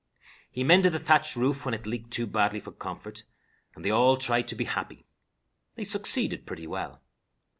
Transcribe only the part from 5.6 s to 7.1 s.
They succeeded pretty well.